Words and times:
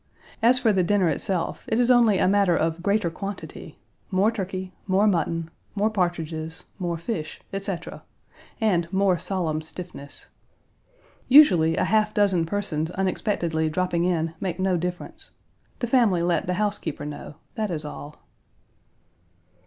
As 0.41 0.57
for 0.57 0.73
the 0.73 0.81
dinner 0.81 1.09
itself, 1.09 1.63
it 1.67 1.79
is 1.79 1.91
only 1.91 2.17
a 2.17 2.27
matter 2.27 2.55
of 2.57 2.81
greater 2.81 3.11
quantity 3.11 3.77
more 4.09 4.31
turkey, 4.31 4.73
more 4.87 5.05
mutton, 5.05 5.51
more 5.75 5.91
partridges, 5.91 6.63
more 6.79 6.97
fish, 6.97 7.39
etc., 7.53 8.01
and 8.59 8.91
more 8.91 9.19
solemn 9.19 9.61
stiffness. 9.61 10.29
Usually 11.27 11.77
a 11.77 11.85
half 11.85 12.15
dozen 12.15 12.47
persons 12.47 12.89
unexpectedly 12.89 13.69
dropping 13.69 14.03
in 14.03 14.33
make 14.39 14.59
no 14.59 14.75
difference. 14.75 15.33
The 15.81 15.85
family 15.85 16.23
let 16.23 16.47
the 16.47 16.55
housekeeper 16.55 17.05
know; 17.05 17.35
that 17.53 17.69
is 17.69 17.85
all. 17.85 18.23